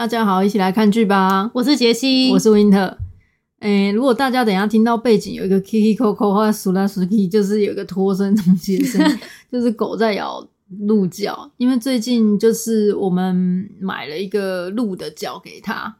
[0.00, 1.50] 大家好，一起来看剧吧！
[1.52, 2.96] 我是杰西，我是 Winter。
[3.58, 9.18] 诶，如果大家等一下听到背景有一个 Kiki Coco 或者苏拉苏 K，就是有一个脱声东西的声音，
[9.52, 10.42] 就是狗在咬
[10.86, 11.50] 鹿角。
[11.58, 15.94] 因为最近就是我们买了一个鹿的角给它。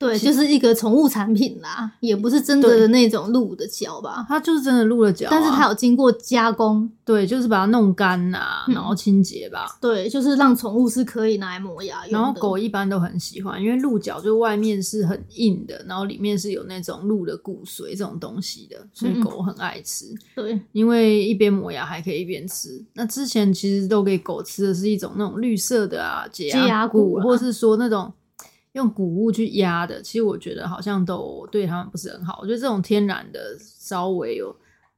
[0.00, 4.24] 对，就是一个宠物产品啦，也不是真的的那种鹿的角吧？
[4.26, 9.76] 它就是真的鹿的角，啊，但是它有经过加工，对，就是把它弄干呐，然后清洁吧，嗯。
[9.82, 12.18] 对，就是让宠物是可以拿来磨牙用的。
[12.18, 20.06] 然后狗一般都很喜欢，因为鹿角就外面是很硬的，然后里面是有那种鹿的骨髓这种东西的，所以狗很爱吃。
[20.06, 22.82] 嗯、对，因为一边磨牙还可以一边吃。
[22.94, 28.10] 那之前其实都给狗吃的是一种那种绿色的啊，解牙骨，或是说那种。
[28.72, 32.38] 用谷物去压的，其实我觉得好像都对他们不是很好。
[32.40, 34.54] 我觉得这种天然的，稍微有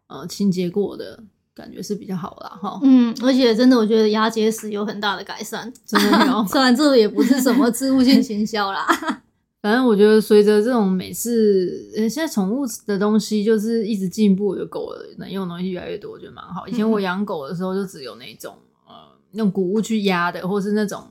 [0.08, 1.18] 呃清洁过的
[1.54, 2.50] 感觉是比较好啦。
[2.60, 2.78] 哈。
[2.82, 6.44] 嗯，而且真的，我觉得牙结石有很大的改善，真的有。
[6.48, 8.86] 虽然这也不是什么植物性行销啦，
[9.62, 16.68] 反正我觉得随着这种每次，现在宠物的东西就是一直进步，有狗能用的东西越来越多，我觉得蛮好。
[16.68, 18.54] 以前我养狗的时候就只有那种
[18.86, 18.92] 呃
[19.32, 21.02] 用谷物去压的，或是那种。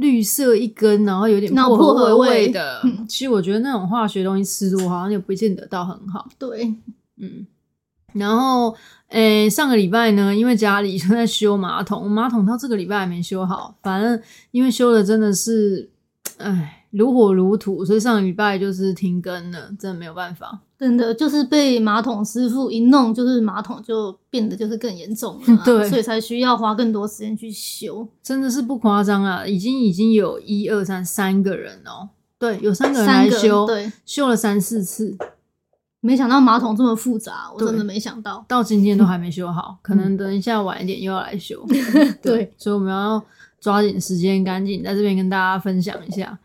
[0.00, 2.82] 绿色一根，然后有点薄荷味的。
[3.08, 6.28] 其实我觉得那种化学东西吃多，好像也不见得到很好。
[6.38, 6.74] 对，
[7.16, 7.46] 嗯。
[8.12, 8.74] 然后，
[9.10, 13.76] 诶、欸，上个礼拜呢，因为家里正在修马桶，马桶到这个礼拜还没修好。
[13.82, 15.88] 反正因为修的真的是，
[16.38, 20.60] 哎，如火如荼，所以上个礼拜就是停更了，真的没有办法。
[20.80, 28.08] 真的就是被马桶师傅一弄，就是马桶就变得就是更严重了， 对，所以才需要花更多时间去修。
[28.22, 35.14] 真的是不夸张啊，已经已经有一二三三个人哦，对，有三个人来修，对，修了三四次。
[36.00, 41.62] 没想到马桶这么复杂，我真的没想到，到今天都还没修好， 可能等一下晚一点又要来修。
[41.68, 43.22] 对，对，所以我们要
[43.60, 46.38] 抓紧时间，赶紧在这边跟大家分享一下。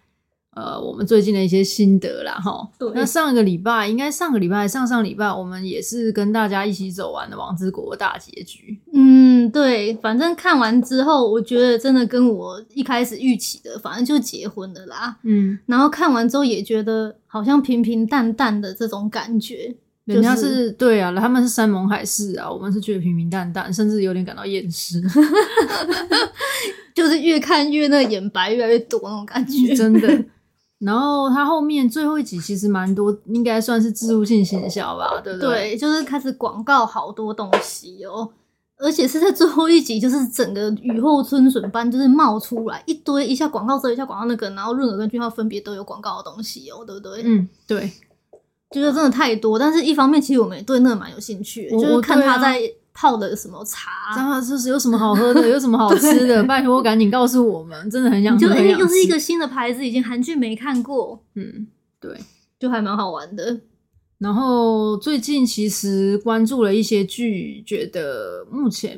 [0.55, 2.65] 呃，我们最近的一些心得啦，哈。
[2.79, 2.89] 对。
[2.95, 8.79] 那上个礼拜，应该上个礼拜、上上礼拜，我们也是跟大家一起走完了《王之国》大结局。
[8.93, 9.93] 嗯，对。
[9.95, 15.17] 反正看完之后，我觉得真的跟我一开始预期的，反正就结婚了啦。
[15.23, 15.59] 嗯。
[15.65, 19.75] 然后看完之后，也觉得好像平平淡淡的这种感觉。
[20.05, 25.03] 人家是、就是、对啊，他们是山盟海誓啊，我们是觉得平平淡淡，甚至有点感到厌世。
[26.95, 30.23] 就是越看越那个眼白越来越多那种感觉， 真的。
[30.79, 35.49] 然后他后面最后一集其实蛮多，应该算是置入性行销吧，对不对？
[35.71, 38.29] 对，就是开始广告好多东西哦，
[38.77, 47.23] 而且是在最后一集，就是整个雨后春笋般，就是冒出来一堆，一下广告这一下广告那个，然后润儿跟俊浩分别都有广告的东西哦，对不对？
[47.23, 47.91] 嗯，对，
[48.71, 52.61] 就是真的太多，但是一方面其实我们也对那个蛮有兴趣，就是看他在。
[52.95, 53.91] 泡的什么茶？
[54.15, 56.41] 然后就是有什么好喝的， 有什么好吃的？
[56.45, 58.35] 拜托，赶紧告诉我们，真的很想。
[58.37, 61.21] 就哎，又是一个新的牌子，已经韩剧没看过。
[61.35, 61.67] 嗯，
[61.99, 62.17] 对，
[62.57, 63.59] 就还蛮好玩的。
[64.17, 68.97] 然后最近其实关注了一些剧，觉得目前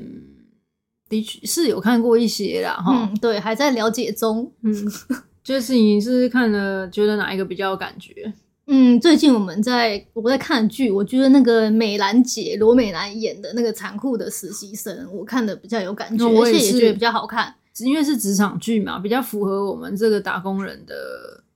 [1.10, 2.74] 的确是有看过一些啦。
[2.76, 4.52] 哈、嗯，对，还在了解中。
[4.62, 4.74] 嗯，
[5.44, 8.32] 就是你是看了，觉得哪一个比较有感觉？
[8.70, 20.96] 嗯，最近我们在我在看剧，我觉得那个美兰姐罗美兰演的那个残酷的实习生，我看的比较有感觉，而且也觉得比较好看，因为是职场剧嘛，比较符合我们这个打工人的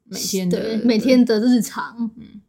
[0.06, 2.10] 每天的对每天的日常。
[2.16, 2.42] 嗯，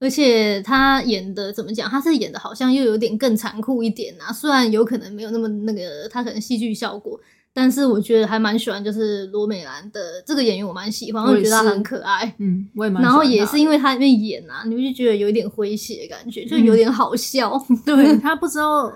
[0.00, 1.88] 而且他演的怎么讲？
[1.88, 7.20] 他是演的好像又有点更残酷一点啊，虽然有可能没有那么那个，他可能戏剧效果。
[7.60, 12.32] 但是我觉得还蛮喜欢，就是罗美兰的这个演员，我蛮喜欢，我，觉得她很可爱。
[12.38, 13.02] 嗯，我也蛮。
[13.02, 17.60] 然后也是因为她里面演啊，你就觉得有一点诙谐的感觉，就有点好笑。
[17.68, 18.92] 嗯、对她不知道，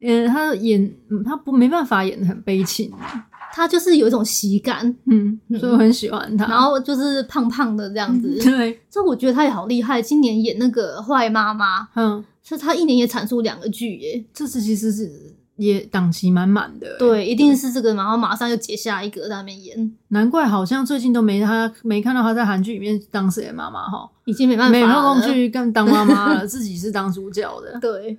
[0.00, 0.90] 嗯，她演
[1.26, 2.90] 她不没办法演的很悲情，
[3.52, 4.96] 她就是有一种喜感。
[5.04, 6.46] 嗯，所以我很喜欢他。
[6.46, 8.38] 然后就是胖胖的这样子。
[8.40, 10.00] 嗯、对，这我觉得她也好厉害。
[10.00, 14.24] 今年演那个坏妈妈，嗯，是他一年也产出两个剧耶。
[14.32, 15.35] 这次其实是。
[15.56, 27.78] 也档期满满的，对，一定是这个，然后马上就接下一个在那边演，难怪好像最近都没他，没看到他在韩剧里面当谁的妈妈哈，已经没办法了，没空去跟当妈妈了，自己是当主角的。
[27.80, 28.18] 对，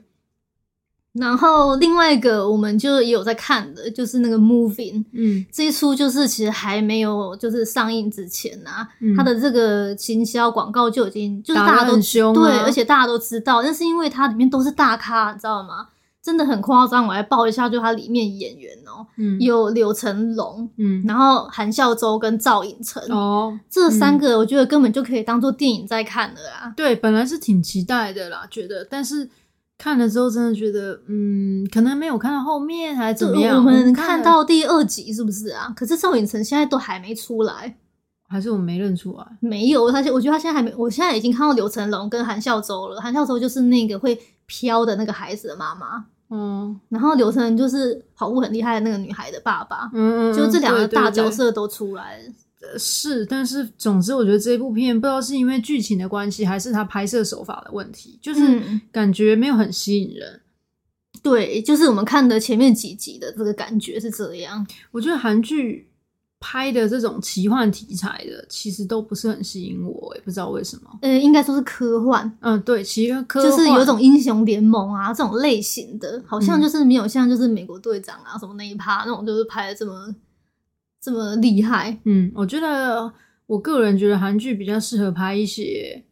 [1.13, 11.95] 然后另外一个我们就也有在看的，就是那个 Moving，嗯，这一出就是其实还没有就是上映之前啊，嗯、他的这个行销广告就已经就是大家都
[12.33, 15.89] 对，而且大家都知道，但是因为它里面都是大咖，你知道吗？
[16.27, 26.73] 真的很夸张，我来报一下，就它里面演员哦、喔，嗯，有柳成龙，嗯，然后韩孝周跟赵寅成，哦，这三个我觉得根本就可以当做电影在看了啦。
[26.75, 29.29] 对，本来是挺期待的啦，觉得，但是
[29.77, 33.55] 看了之后真的觉得，嗯，可能没有看到后面还是怎么样。
[33.55, 35.73] 我们看到第二集是不是啊？
[35.77, 37.77] 可是赵寅成现在都还没出来。
[38.29, 39.25] 还是我没认出来？
[39.39, 42.99] 没有，他现我觉得他现在还没，我现在已经看到刘成龙跟韩孝周了。
[42.99, 52.21] 韩孝周就是那个会飘的那个孩子的妈妈，嗯，然后刘成龙就是跑步很厉害的那个女孩的爸爸，嗯，就这两个大角色都出来
[52.77, 60.29] 是，但是总之我觉得这部片不知道是因为剧情的关系，还是他拍摄手法的问题，就是感觉没有很吸引人。
[60.33, 60.41] 嗯
[61.23, 64.65] 对，就是我们看的前面几集的这个感觉是这样。
[64.91, 65.89] 我觉得韩剧
[66.39, 70.99] 拍的这种奇幻题材的，其实都不是很吸引我，也不知道为什么。
[71.01, 72.31] 呃，应该说是科幻。
[72.41, 80.15] 嗯，对，其实科幻就是有种英雄联盟啊这种类型的，好像就是没有像就是美国队长啊什么那一趴那种，就是拍的这么
[81.01, 81.99] 这么厉害。
[82.05, 83.11] 嗯，我觉得
[83.47, 86.03] 我个人觉得韩剧比较适合拍一些。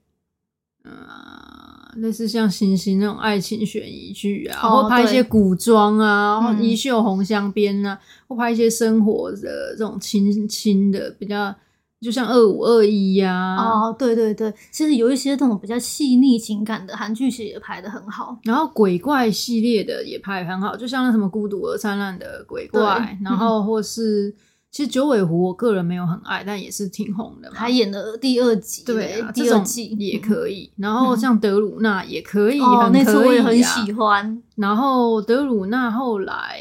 [1.96, 7.98] 类似像星星那种爱情悬疑剧啊，或拍一些古装啊，或衣袖红香边啊，
[8.28, 11.54] 或拍一些生活的这种亲亲的，比较
[12.02, 13.56] 就像二五二一呀。
[13.56, 18.38] 哦，对对对，其实有一些这种比较细腻情感的韩剧，其实也拍的很好。
[18.44, 24.36] 然后鬼怪系列的也拍得很好，就像那什么孤独而灿烂的鬼怪，然后或是。
[24.75, 27.56] 其实九尾狐我个人没有很爱，但也是挺红的嘛。
[27.57, 30.69] 还演了第二集，对啊，第二季也可以。
[30.75, 34.44] 然后像德鲁纳也可以，哦，很可以啊，那次我也很喜欢。
[34.56, 36.60] 然后德鲁纳后来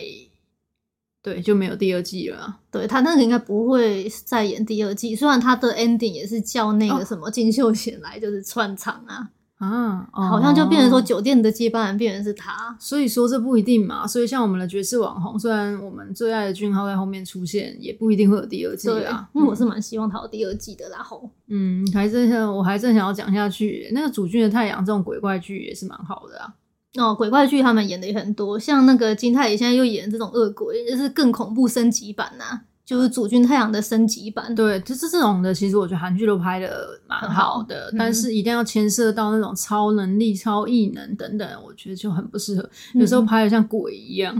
[1.24, 2.60] 对就没有第二季了。
[2.70, 9.28] 对，他那个应该不会再演第二季，虽然他的 ending 也是叫那个什么金秀贤来就是串场啊。
[9.58, 14.06] 啊，哦、好像就变成说酒店的接班人变成是他，所以说这不一定嘛。
[14.06, 19.28] 所以像我们的爵士网红，虽然我们最爱的俊浩在后面出现，也不一定会有第二季啊。
[19.32, 20.98] 因为我是蛮希望他有第二季的啦。
[20.98, 23.88] 吼，嗯，还真想，我还真想要讲下去。
[23.92, 26.54] 那个主君的太阳这种鬼怪剧也是蛮好的啊。
[26.96, 32.62] 哦，鬼怪剧他们演的也很多，像那个金泰也现在又演这种恶鬼，就是更恐怖升级版呐、啊。
[32.84, 35.54] 就是主君太阳的升级版，对，就是这种的。
[35.54, 42.70] 其实我觉得韩剧都拍的蛮好的，好嗯、但是一定要牵涉到那种超能力、超异能等等，我觉得就很不适合。
[42.92, 44.34] 有时候拍的像鬼一样，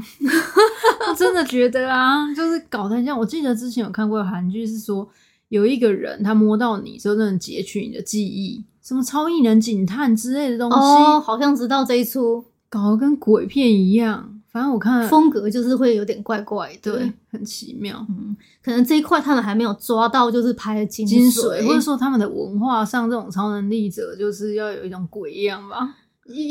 [1.09, 3.19] 我真的觉得啊，就是搞得很像。
[3.19, 5.09] 我记得之前有看过韩剧，是说
[5.49, 14.34] 有一个人他摸到你之后，能截取你的记忆，什么超异能警探之类的东西，哦，好像知道这一出，搞得跟鬼片一样。
[14.55, 18.07] 反正我看风格就是会有点怪怪的，对，很奇妙。
[18.09, 25.97] 嗯，可能这一块他们还没有抓到，就是拍的精精髓，或者说他们的文化上这种超能力者就是要有一种鬼一样吧，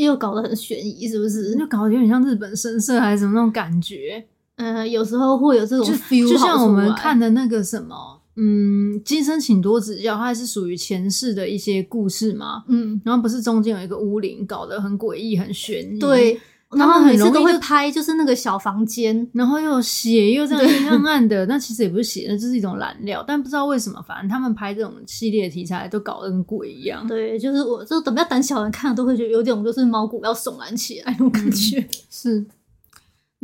[0.02, 1.56] 又搞得很悬疑，是不是？
[1.56, 4.26] 就搞得有点像日本神社还是什么那种感觉。
[4.58, 12.66] 呃，有时候会有这种 feel，就，就像我们看的那个什么，嗯，今生请多指教，它还是属于前世的一些故事嘛。
[12.68, 16.00] 嗯，然后不是中间有一个巫灵，搞得很诡异、很悬疑。
[16.00, 16.38] 对。
[16.76, 21.46] 然后每次都会拍，就是那个小房间，然后又有血，又这样阴暗暗的。
[21.46, 23.24] 那其实也不是血，那就是一种染料。
[23.28, 27.06] 但不知道为什么，反正他们拍这种系列题材都搞得跟鬼一样。
[27.08, 31.80] 对，就是我就等比较胆小的人看了，都会觉得有点就是毛骨要悚然起来那种感觉。
[31.80, 32.46] 嗯、 是。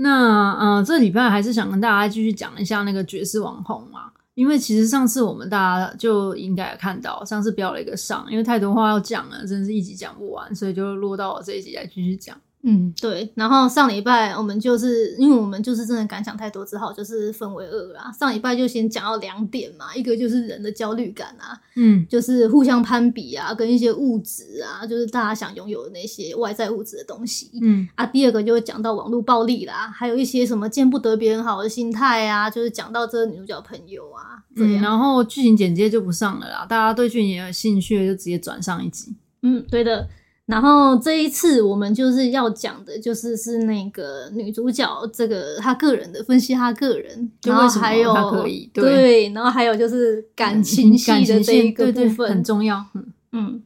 [0.01, 12.37] 那呃，这礼拜还是想跟大家继续讲一下那个爵士网红嘛，因为其实上次我们大家就应该有看到，上次标了一个上，因为太多话要讲了，真的是一集讲不完，所以就落到我这一集来继续讲。
[12.61, 13.31] 嗯，对。
[13.35, 18.11] 然后上礼拜我们就是因为我们就是真的感想太多，只好就是分为二啦。
[18.11, 28.05] 上礼拜就先讲到两点嘛，一个就是人的焦虑感啊，嗯，就是互相攀比啊，跟一些物质啊，就是大家想拥有的那些外在物质的东西，嗯啊。
[28.05, 34.73] 第二个就会讲到网络暴力啦，还有一些什么见不得别人好的心态啊，就是讲到这个女主角朋友啊，这样。
[34.73, 39.15] 嗯，然后剧情简介就不上了啦，大家对剧情有兴趣就直接转上一集。
[39.43, 40.09] 嗯，对的。
[40.49, 48.13] 然后这一次我们就是要讲的，就是是那个女主角这个她个人的分析，她个人，然后还有
[48.73, 52.83] 对，对，然后还有就是感情戏的这一个部分，很重要。
[52.95, 53.05] 嗯。
[53.31, 53.61] 嗯，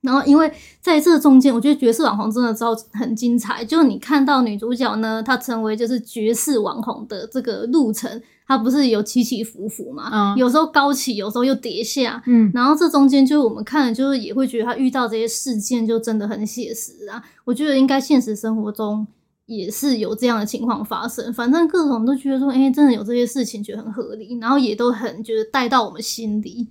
[0.00, 0.50] 然后因为
[0.80, 8.22] 在这中间，我觉得爵士网红真的招很精彩，就你看到女主角呢，她成为就是爵士网红的这个路程。
[8.46, 10.08] 她不是有起起伏伏嘛？
[10.10, 12.22] 嗯，有时候高起，有时候又跌下。
[12.26, 17.22] 嗯，然后这中间就是我们看了，就是也会觉得她遇到这些事件就真的很写实啊。
[17.44, 19.06] 我觉得应该现实生活中
[19.44, 21.30] 也是有这样的情况发生。
[21.34, 26.68] 反正各种都觉得说，哎，真的有这些事情，觉得很合理，然后也都很觉得带到我们心里。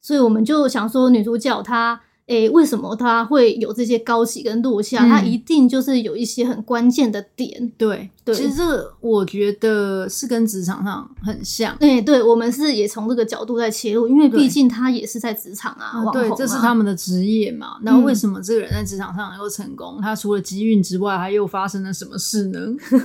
[0.00, 2.00] 所以我们就想说，女主角她。
[2.30, 5.00] 诶，为什么他会有这些高起跟落下？
[5.04, 7.72] 他、嗯、一定就是有一些很关键的点。
[7.76, 11.76] 对，对，其实这个我觉得是跟职场上很像。
[11.80, 17.78] 诶，对，我们是也从这个角度在切入，因为毕竟他也是在职场啊，啊对，这是他们的职业嘛。
[17.82, 19.96] 那为什么这个人在职场上能够成功？
[19.98, 22.60] 嗯、他除了机运之外，还又发生了什么事呢？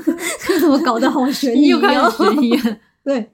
[0.62, 1.70] 怎么搞得好悬疑？
[1.74, 2.52] 又开始悬疑。
[3.04, 3.32] 对。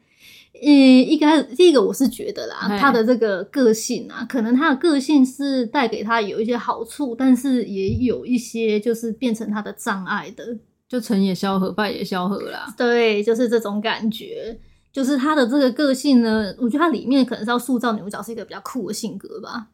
[0.61, 12.71] 一开始第一个我是觉得啦，他的这个个性啊，可能他的个性是带给他有一些好处，但是也有一些就是变成他的障碍的，就成也萧何，败也萧何啦。
[12.77, 14.59] 对，就是这种感觉。
[14.93, 19.69] 就是他的这个个性呢，我觉得他里面可能是要塑造女主角是一个比较酷的性格吧。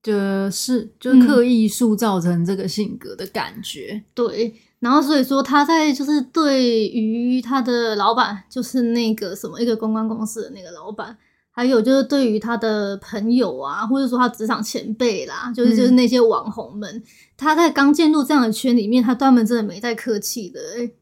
[0.00, 4.54] 就是就是刻意塑造成这个性格的感觉，嗯、对。
[4.80, 11.16] 然后所以说他在就是对于他的老板，就是那个什么一个公关公司的那个老板，
[11.50, 17.02] 还有就是对于他的朋友啊，或者说他职场前辈啦，就是就是那些网红们，嗯、
[17.36, 20.94] 他在刚进入这样的圈里面，他专门真的没在客气的、欸。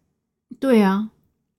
[0.59, 1.11] 对啊。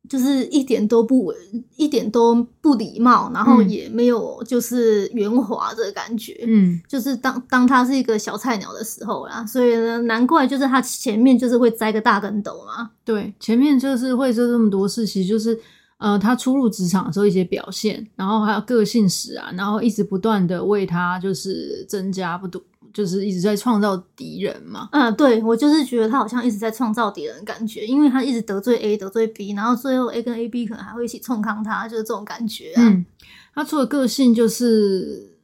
[0.10, 1.34] 就是一点都不
[1.76, 6.44] 一点都不礼貌，然后也没有就是圆滑的感觉。
[6.48, 12.92] 嗯，就是当当他是一个小菜鸟的时候啦，所以呢，难怪就是他前面就是会栽个大跟斗嘛。
[13.04, 15.60] 对，前面就是会做这么多事，其实就是
[15.98, 22.62] 呃，他初入职场的时候一些表现，然后还有个性史啊，然后一直不断的为他就是增加不多。
[22.94, 24.89] 就是一直在创造敌人嘛。
[24.91, 32.82] 嗯，对，我就是觉得他好像一直在创造敌人的感觉，因为他一直得罪 A 得罪 B，然后最后 A 跟 A B 可能还会一起冲康他，就是这种感觉啊。
[32.84, 33.06] 嗯，
[33.53, 35.36] 他除了个性就是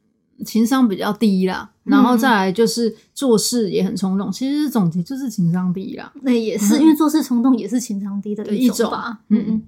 [0.46, 6.12] 情商比较低啦，然后再来就是做事也很冲动，其实总结就是情商低啦。
[6.22, 9.20] 那也是、嗯、因为做事冲动也是情商低的一种吧。
[9.30, 9.64] 嗯嗯。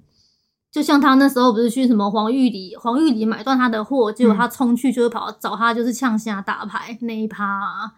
[0.76, 7.94] 就像他那时候不是去什么黄玉里，黄玉里买断他的货，结果他冲去就是跑找他，就是呛下打牌那一趴，啊，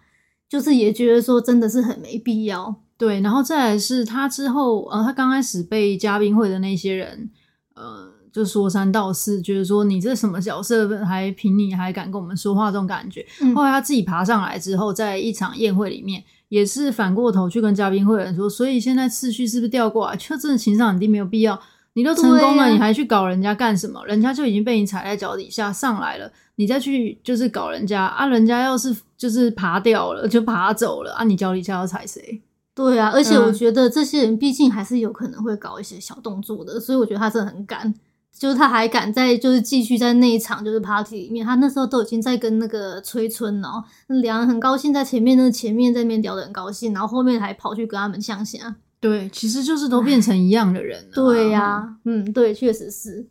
[0.49, 2.77] 就是也觉得说真的是很没必要。
[2.97, 7.29] 对，然后再来是他之后，呃，他刚开始被嘉宾会的那些人，
[7.75, 13.27] 呃，就说三道四，觉得说你这什么角色，还凭你还敢跟我们说话这种感觉。
[13.41, 20.17] 嗯、后来他自己爬上来之后，在一场宴会里面，也是反过头去跟嘉宾会的人说，所以现在次序是不是调过来？
[20.17, 21.61] 就真的情商很低，没有必要。
[21.99, 24.01] 你都成功了，啊、你还去搞人家干什么？
[24.07, 28.25] 人家就已经被你踩在脚底下上来了，你再去就是搞人家啊！
[28.29, 31.25] 人家要是就是爬掉了，就爬走了啊！
[31.25, 32.41] 你脚底下要踩谁？
[32.73, 37.93] 对啊，而且我觉得这些人毕竟还是有可能会搞一些小动作的，所以我觉得他真的很敢，
[38.33, 48.77] 就是他还敢在就是继续在那一场就是 party 里面，他那时候都已经在跟那个崔春哦，两人很高兴在前面那前面在那边聊得很高兴，然后后面还跑去跟他们呛声。
[49.01, 51.15] 对，其实就是都变成一样的人了。
[51.15, 53.27] 对呀、啊，嗯，对，确实是。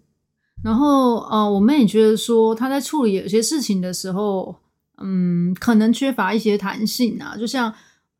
[0.64, 4.56] 然后，呃，我们也觉得说他在处理有些事情的时候，
[4.98, 7.36] 嗯，可能缺乏一些弹性啊。
[7.38, 7.74] 就像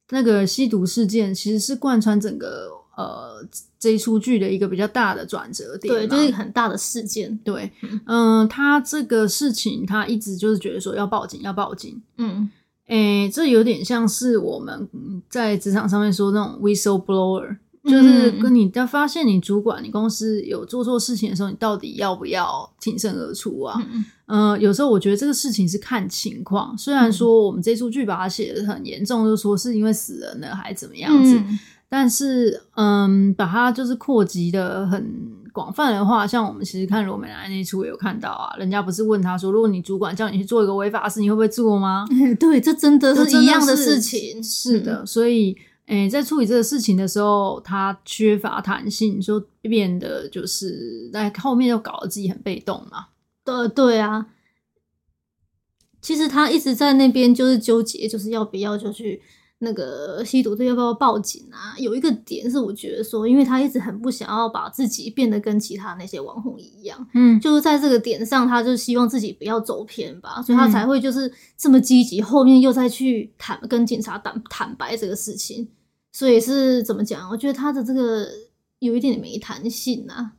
[0.10, 3.44] 那个吸毒事件，其实是贯穿整个呃
[3.80, 5.94] 这一出剧的一个比较大的转折点。
[5.94, 7.36] 对，就是一个很大的事件。
[7.46, 7.72] 对，
[8.06, 12.02] 嗯、呃，他这个事情，他一直就是觉得说要报警，要报警。
[12.18, 12.50] 嗯。
[12.88, 14.88] 诶，这有点像是我们
[15.30, 23.82] 在职场上面说那种 whistleblower，就是跟你在发现你主管、你公司有做错事情的时候，你到底要不要挺身而出啊？
[24.28, 26.78] 嗯、呃，有时候我觉得这个事情是看情况。
[26.78, 35.38] 虽然说我们这出剧把它写的很严重，就说是因为死人了还怎么样子，嗯、但是嗯，把它就是扩及的很。
[35.58, 42.06] 广泛的话，像我们其实看罗美兰那一出也有看到啊，人家不是问他说，如果你主管叫你去做一个违法事，你会不会做吗？
[42.40, 44.44] 对，这真的是一样的事情。
[44.44, 53.08] 是，是的，所以，诶、欸，在处理这个事情的时候，他缺乏弹性，就变得就是在后面又搞得自己很被动嘛。
[53.44, 54.28] 对，对啊。
[56.00, 59.24] 其实他一直在那边就是纠结，就是要不要就去。
[59.60, 61.74] 那个吸毒这要不要报警啊？
[61.80, 75.68] 有一个点是我觉得说，因为他一直很不想要把自己变得跟其他那些网红一样，嗯，就是在这个点上，他就希望自己不要走偏吧，所以他才会就是这么积极，后面又再去坦跟警察坦坦白这个事情，
[76.12, 77.28] 所以是怎么讲？
[77.32, 78.28] 我觉得他的这个
[78.78, 80.34] 有一点点没弹性啊。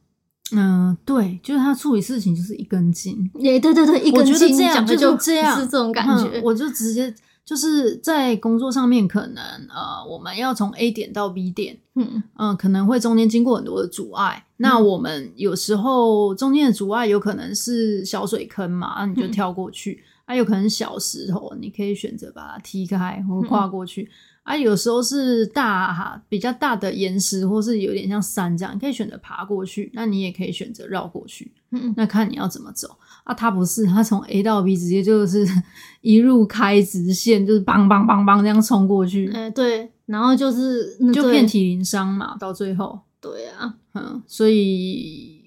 [0.52, 7.12] 嗯，对，就是他处理事情就是一根筋，对对对对，一根筋，这样就这样 是这种感觉，嗯，我就直接。
[7.48, 14.44] 就是在工作上面，可能呃，我们要从 A 点到 B 点，嗯嗯、呃，可能会中间经过很多的阻碍。
[14.44, 24.02] 嗯、那我们有时候中间的阻碍有可能是小水坑嘛，那你就跳过去；还、嗯啊、有可能小石头，你可以选择把它踢开或跨过去。
[24.02, 24.10] 嗯、
[24.48, 29.90] 啊，有时候是大哈比较大的岩石，或是有点像山这样，你可以选择爬过去。
[29.92, 32.96] 那你也可以选择绕过去，嗯，那看你要怎么走。
[33.24, 35.46] 啊，他不是，他从 A 到 B 直接就是
[36.00, 39.30] 一路开直线，就是梆梆梆梆这样冲过去。
[39.34, 42.98] 哎、欸，对，然后就是就遍体鳞伤嘛，到最后。
[43.20, 45.42] 对啊，嗯，所以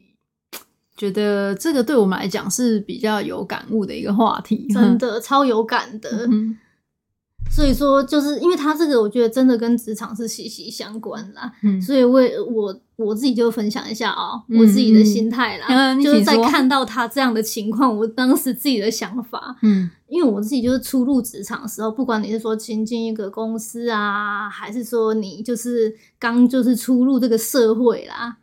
[0.95, 6.27] 觉得这个对我们来讲是比较有感悟的一个话题，真的超有感的。
[6.29, 6.55] 嗯
[7.53, 11.51] 所以说，就是因为他这个，我觉得真的跟职场是息息相关啦。
[11.63, 28.37] 嗯，所以我我我自己就分享一下哦，嗯、我自己的心态啦，嗯、就是在看到他这样的情况，我当时自己的想法，嗯，因为我自己就是初入职场的时候，不管你是说新进一个公司啊，还是说你就是刚就是初入这个社会啦，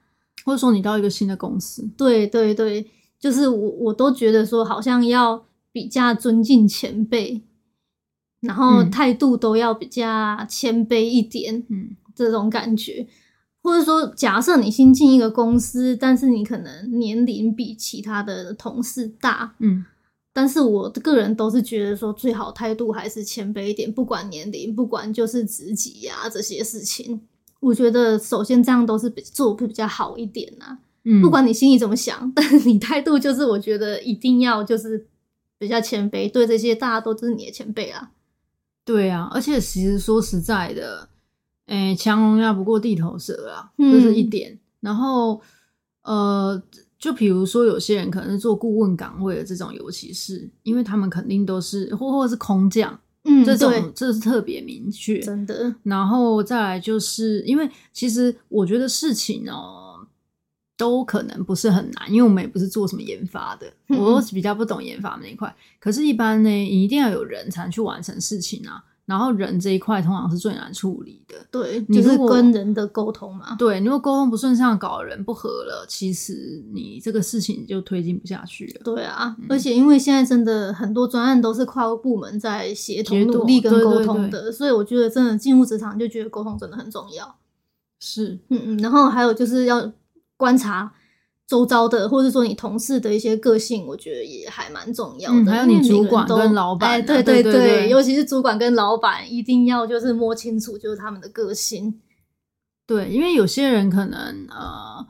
[0.44, 2.86] 或者说你到一个新的公司，对对对，
[3.18, 7.42] 就是我我都觉得说好像要比较尊敬前辈。
[8.40, 13.06] 然后态度都要比较谦卑一点，嗯，这种感觉，
[13.62, 19.84] 或者说，假设你新进一个公司，但是你可能年龄比其他的同事大，嗯，
[20.32, 27.20] 但是我个人都是觉得说，最好态度还是谦卑一点，不管年龄，不管就是职级呀这些事情，
[27.58, 35.08] 我觉得首先这样都是比做会比较好一点呐，嗯，不管你心里怎么想，但是你态度就是我觉得一定要就是
[35.58, 38.12] 比较谦卑，对这些大家都是你的前辈啊。
[38.88, 41.06] 对啊，而且其实说实在的，
[41.66, 44.58] 诶，强龙压不过地头蛇啊，嗯、这是一点。
[44.80, 45.38] 然后，
[46.04, 46.62] 呃，
[46.98, 55.74] 就比如说有些人可能是做顾问岗位的这种，尤其是因为他们肯定都是或或者是空降，嗯，这种这是特别明确，真的。
[55.82, 59.84] 然后再来就是因为其实我觉得事情哦。
[60.78, 65.54] 都可能不是很难，因为我们也不是做什么研发的，嗯、我比较不懂研发那一块。
[65.80, 68.84] 可是，一般呢，你一定要有人才能去完成事情啊。
[69.04, 71.34] 然后，人这一块通常是最难处理的。
[71.50, 73.56] 对，就是跟人的沟通嘛。
[73.58, 78.82] 对，如果沟通不顺畅，搞人不和了，其实你这个事情就推进不下去了。
[78.84, 87.34] 对啊，嗯、而且因为现在真的很多专案都是跨部门在协同努力跟沟通的，对对对，所以我觉得真的进入职场就觉得沟通真的很重要。
[87.98, 89.90] 是，嗯嗯，然后还有就是要。
[90.38, 90.90] 观察
[91.46, 95.40] 周遭的，或者说你同事的一些个性，我觉得也还蛮重要的。
[95.40, 102.00] 嗯、还有你主管跟老板、啊哎，对对对，尤其是主管跟老板，一定要就是摸清楚，就是他们的个性。
[102.86, 105.06] 对，因为有些人可能呃，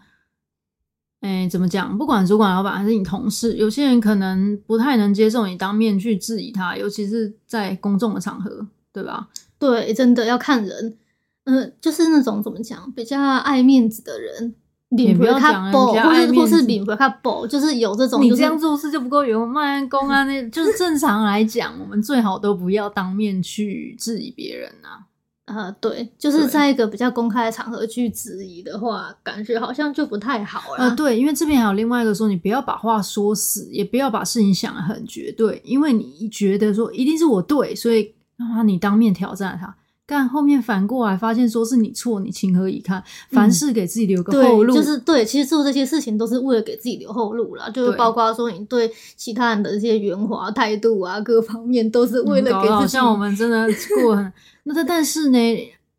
[1.21, 1.97] 哎，怎么讲？
[1.99, 9.29] 不管主管、老板还是你同事，有些人可能不太能接受你当面去质疑他，尤其是在公众的场合，对吧？
[9.59, 10.97] 对，真的要看人。
[11.45, 14.55] 嗯、呃，就是那种怎么讲，比较爱面子的人。
[14.91, 15.39] 脸皮较
[15.71, 18.33] 薄，或是或是脸皮较薄，就是有这种、就是。
[18.33, 25.05] 你这样做事就不够有卖公啊，那就是正常来讲，我们最好都不要当面去质疑别人啊。
[25.45, 30.85] 呃，对，就是在一个比较公开的场合去质疑的话，感觉好像就不太好了。
[30.85, 39.75] 呃，对，因为这边还有另外一个说，你不要把话说死，也不要把事情想得很绝对，因为你觉得说一定是我对，所以啊，你当面挑战他。
[40.11, 43.05] 但后面反过来发现说是你错，你情何以堪？
[43.31, 45.23] 凡事给自己留个后路，嗯、就是对。
[45.23, 52.73] 其实做这些事情都是为了给自己留后路啦，就是包括说你对其他人的这些圆滑态度啊，各方面都是为了给自己。
[52.73, 53.69] 好像我们真的
[54.03, 54.33] 过很
[54.65, 55.39] 那他，但是呢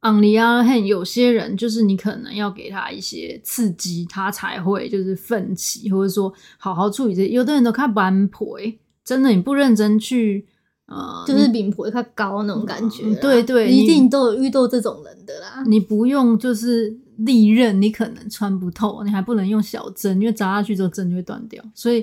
[0.02, 7.30] hand，有些人就是你可能要给他一些刺激，他才会就是奋起，或者说好好处理这些。
[7.30, 8.58] 有的人都看蛮婆，
[9.06, 10.48] 真的你不认真去。
[10.90, 15.64] 呃，就是脸皮较高那种感觉，嗯，对对，一定都有遇到这种人的啦。
[15.68, 21.64] 你不用就是利刃，你可能穿不透，你还不能用小针，因为扎下去之后针就会断掉。
[21.76, 22.02] 所以，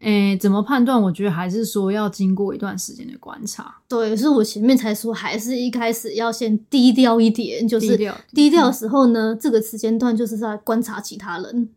[0.00, 1.00] 诶、欸，怎么判断？
[1.00, 3.72] 我觉得还是说要经过一段时间的观察。
[3.86, 8.16] 对，所以我前面才说，还是一开始要先低调一点，就是低调。
[8.32, 11.68] 低调的时候呢，嗯、这个时间段就是在观察其他人。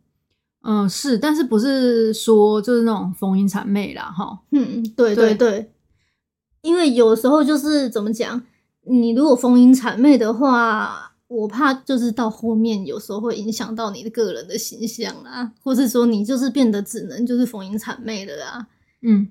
[0.62, 4.40] 嗯，是，但是不是说就是那种逢迎谄媚啦，哈。
[4.50, 5.36] 嗯，对对对。
[5.36, 5.70] 对
[6.62, 8.42] 因为有时候就是怎么讲，
[8.84, 18.66] 你如果逢迎谄媚的话，我怕就是到后面有时候会影响到你的个人的形象啊，或是说你就是变得只能就是逢迎谄媚的啦。
[19.02, 19.28] 嗯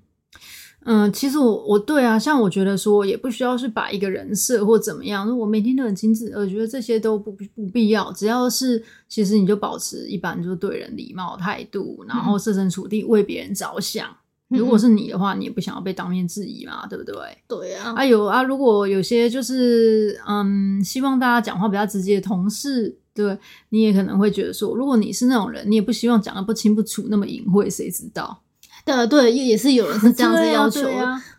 [0.89, 14.15] 嗯，其实我我对啊，像我觉得说也不需要是把一个人设或怎么样，我每天都很精致，我觉得这些都不不必要，只要是其实你就保持一般就是对人礼貌态度，然后设身处地为别人着想。
[14.49, 17.15] 如果是你的话，你也不想要被当面质疑嘛，对不对？
[17.47, 17.93] 对啊。
[17.95, 23.37] 啊有啊，如果有些就是嗯，希望大家讲话比较直接的同事，对，
[23.69, 28.43] 你也可能会觉得说，如果你是那种人，你也不希望讲的不清不楚，那么隐晦，谁知道？
[28.87, 30.87] 对对，也是有人是这样子要求。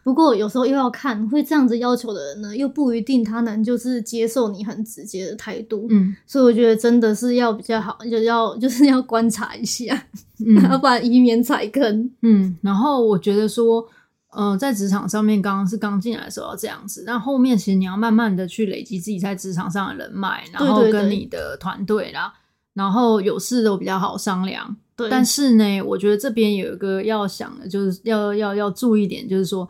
[0.04, 5.86] 不过有时候又要看会这样子要求的人呢，又不一定他能就是接受你很直接的态度。
[5.90, 10.06] 嗯，所以我觉得真的是要比较好，就要 就是要观察一下，
[10.46, 12.10] 嗯， 要不然以免踩坑。
[12.22, 13.86] 嗯，然后我觉得说，
[14.32, 22.32] 呃，在职场上面，刚刚是刚进来的时候要这样子，但后面其实你要慢慢的去累积自己在职场上的人脉，然后跟你的团队啦，
[22.72, 24.76] 然后有事都比较好商量。
[24.98, 29.66] 对，但是呢，我觉得这边有一个要想的，就是要要要注意一点，就是说。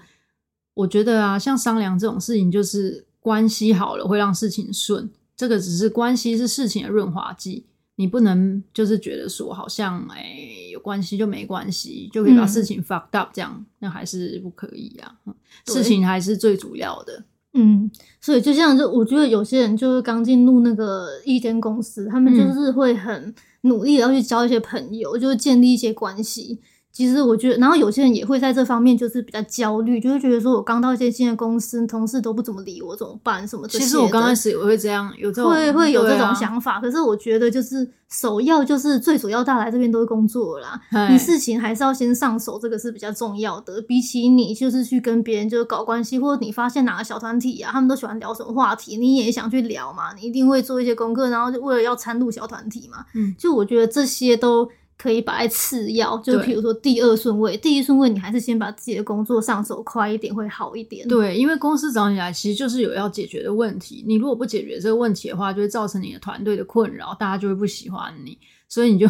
[0.79, 7.67] 我觉得啊，像商量这种事情，就是关系好了会让事情顺，这个只是关系是事情的润滑剂。
[7.97, 15.13] 你不能就是觉得说好像哎、欸、有关系就没关系，就可以把事情 fucked up 这样，嗯、那还是不可以啊。
[15.67, 17.25] 事情还是最主要的。
[17.55, 23.35] 嗯，所以就像就我觉得有些人就是刚进入那个一间公司，他们就是会很
[23.69, 26.59] 努力的要去交一些朋友，就是建立一些关系。
[26.91, 33.47] 其实我觉得，然后有些人也会在这方面就是比较焦虑，就会觉得说我刚到一些新的公司，同事都不怎么理我，怎么办？
[33.47, 33.69] 什么？
[33.69, 36.79] 其实我刚开始也会这样，有这种会会有这种想法。
[36.79, 43.81] 啊、可是我觉得，就是首要就是最主要，大家来这边都是工作啦，你事情还是要先上手，这个是比较重要的。
[43.83, 53.05] 比起你就是去跟别人就是搞关系，或者你发现哪个小团体啊，他们都喜欢聊什么话题，你也想去聊嘛，你一定会做一些功课，然后就为了要参入小团体嘛。
[53.15, 54.69] 嗯，就我觉得这些都。
[54.99, 61.07] 可以摆在次要，就比如说第二顺位，第一顺位你还是先把自己的工作上手快一点会好一点。
[61.07, 68.37] 对，因为公司找你来其实就是有要解决的问题，你如果不解决这个问题的话，就会造成你的团队的困扰，大家就会不喜欢你，
[68.69, 69.07] 所以你就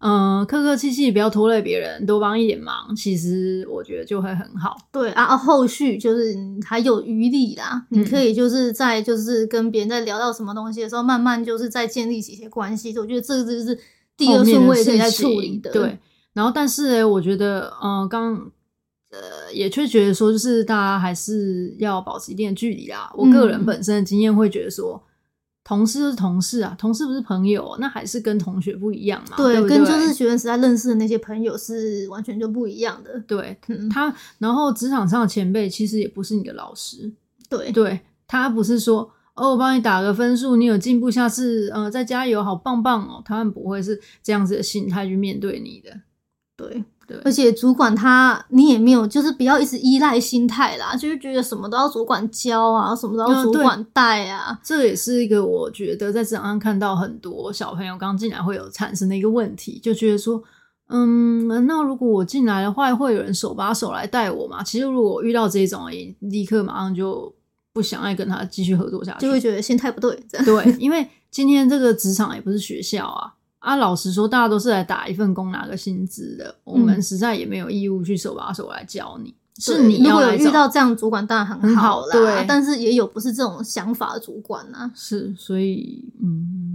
[0.00, 4.76] 嗯、 呃、客客气气，不要拖累别人，多帮一点忙，其实我觉得就会很好。
[4.92, 12.90] 对啊，后续就是还有余力啦，嗯、你可以就是在就是跟别人在聊到什么东西的时候，慢慢就是在建立起一些关系。
[12.98, 13.78] 我觉得这个就是。
[14.16, 15.98] 第二顺位可以在处理的，对。
[16.32, 18.34] 然后，但是呢，我觉得，嗯、呃，刚
[19.10, 23.08] 呃，也却觉得说，就是大家还是要保持一定的距离啦。
[23.14, 25.06] 我个人本身的经验会觉得说，嗯、
[25.62, 29.36] 同事就是同事啊，同事不是朋友，那还是跟同学不一样嘛。
[29.36, 33.22] 对，对对跟就是学生时代认识的那些朋友是完全就不一样的。
[33.28, 37.12] 对，嗯、他，然后职场上的前辈其实也不是你的老师。
[37.48, 39.10] 对，对他不是说。
[39.34, 43.20] 哦，我帮你打个分数，你有进步，下次呃再加油，好棒棒哦！
[43.24, 45.90] 他们不会是这样子的心态去面对你的，
[46.56, 47.18] 对对。
[47.24, 54.52] 而且主管他，你也没有，就是不要一直依赖心态啦，就是觉得什么都要主管教啊，什么都要主管带啊。
[54.52, 60.40] 嗯、这也是一个我觉得在职场上看到很多小朋友刚进来会有产生的一个问题，就觉得说，
[60.90, 64.62] 嗯，那如果我进来的话，会有人手把手来带我吗？
[64.62, 67.34] 其实如果遇到这种，也立刻马上就。
[67.74, 70.16] 不想爱跟他继续合作下去，就会觉得心态不对。
[70.44, 73.74] 对，因为今天这个职场也不是学校啊啊！
[73.74, 79.34] 老实说，大家都是来打一份工拿个薪资的，嗯、我们实在也没有义务去手把手来教你。
[79.56, 82.12] 对是你要如果有遇到这样主管，当然很好啦。
[82.12, 84.90] 好对，但是也有不是这种想法的主管啊。
[84.94, 86.73] 是，所以嗯。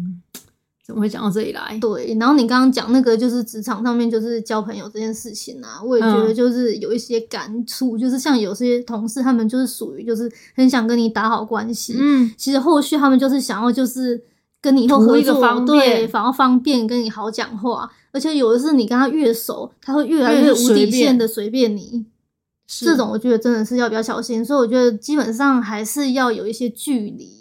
[0.89, 1.78] 怎么会讲到这里来？
[1.80, 14.19] 对，然后你刚刚讲那个就是职场上面就是交朋友这件事情啊，我也觉得就是有一些感触，嗯、就是像有些同事他们就是属于就是很想跟你打好关系，嗯，其实后续他们就是想要就是
[14.60, 22.04] 跟你以后合作对，反而方便跟你好讲话，而且有的是你跟他越熟，他会越来越无底线的随便你，
[22.65, 27.38] 是这种我觉得真的是要比较小心，所以我觉得基本上还是要有一些距离。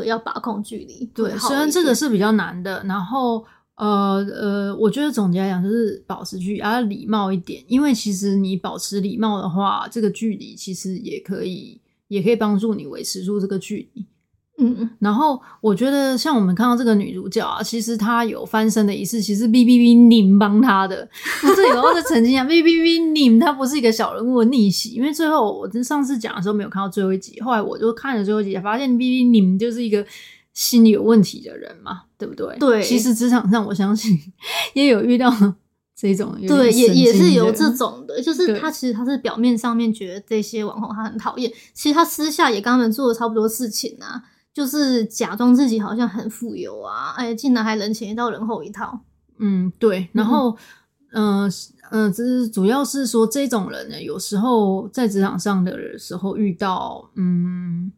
[0.00, 1.06] 对，要把控距离。
[1.14, 3.44] 对，虽然这个是比较难的，然后
[3.76, 14.06] 呃呃，我觉得总结来讲就是保持距离，要礼貌一点，因为其实你保持礼貌的话，这个距离其实也可以，也可以帮助你维持住这个距离。
[14.58, 21.06] 嗯，然后我觉得像我们看到这个女主角啊，其实她有翻身的仪式，其实 B B B 你们帮她的。
[21.42, 30.06] 我这里我要澄清一下，B B B 你们她不是一个小人物的逆袭，因为最后我上次讲的时候没有看到最后一集，后来我就看了最后一集，发现 B B 你们就是一个
[30.54, 32.56] 心理有问题的人嘛，对不对？
[32.58, 34.18] 对，其实职场上我相信
[34.72, 35.30] 也有遇到
[35.94, 44.22] 这种，对，也也是有这种的，就是他其实他是表面上面觉得这些网红他很讨厌，其实他私下也跟他们做了差不多事情啊。
[44.56, 48.98] 就是假装自己好像很富有啊，哎，竟然还人前一套人后一套。
[49.36, 50.08] 嗯，对。
[50.14, 50.56] 然后，
[51.12, 51.44] 嗯
[51.90, 57.92] 嗯，这、呃呃、主要是说这种人呢，有时候在职场上的时候遇到，嗯，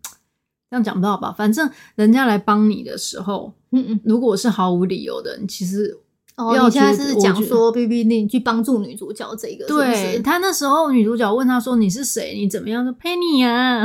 [0.68, 1.30] 这样讲不到吧？
[1.30, 5.96] 反正人家来帮你的时候，嗯嗯，如果是毫无理由的，你其实。
[6.38, 9.66] 哦，你现在是讲说 B B 你去帮助女主角这个？
[9.66, 12.34] 对，他那时候女主角问他说：“你是谁？
[12.36, 13.84] 你怎么样？”说：“Penny 啊。”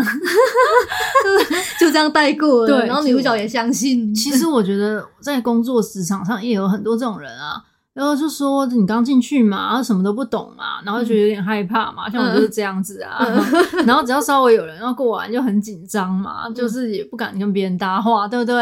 [1.79, 2.67] 就这样带过了。
[2.67, 4.13] 对，然后女主角也相信。
[4.13, 7.59] 其实我觉得在工作职场上也有很多这种人啊，
[7.93, 13.25] 然后就说你刚进去嘛，然后什么都不懂嘛，然后觉得有点害怕嘛，像我就是这样子啊。
[13.87, 18.55] 然后只要稍微有人要过完就很紧张嘛，就是也不敢跟别人搭话，对不对？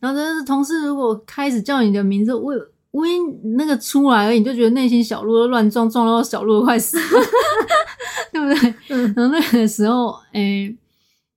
[0.00, 2.52] 然后但是同事如果开始叫你的名字，我。
[2.96, 3.18] 我一
[3.56, 7.20] 那个出来了，你就觉得内心小鹿都乱撞，撞到小鹿都快死了，
[8.32, 8.74] 对不对？
[8.88, 10.76] 嗯、然后那个时候，哎、欸，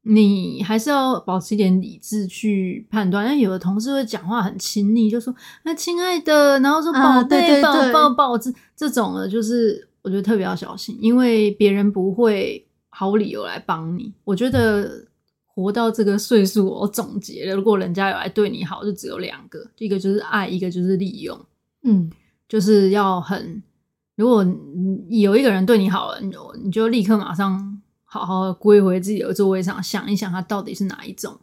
[0.04, 3.26] 你还是要保持一点理智去判断。
[3.26, 14.14] 因为有的同事会讲话很亲昵，就说“那、啊、亲爱的”，然后说“宝贝、啊，对对对抱抱抱”，这这种的，就是我觉得特别要小心，因为别人不会毫无理由来帮你。
[14.24, 15.09] 我觉得。
[15.62, 21.38] 活到这个岁数，我总结了，如果人家有来对你好，就只有两个，一个就是爱，一个就是利用。
[21.84, 22.10] 嗯，
[22.48, 23.62] 就是要很，
[24.16, 24.46] 如果
[25.10, 31.38] 有一个人对你好了，你就你就立刻马上好好归回自己的座位上，想一想他到底是哪一种。